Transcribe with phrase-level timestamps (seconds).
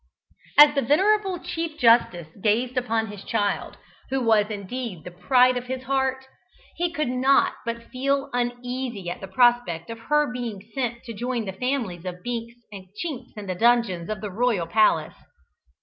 [0.57, 3.77] As the venerable Chief Justice gazed upon his child,
[4.09, 6.25] who was indeed the pride of his heart,
[6.75, 11.45] he could not but feel uneasy at the prospect of her being sent to join
[11.45, 15.13] the families of Binks and Chinks in the dungeons of the royal palace.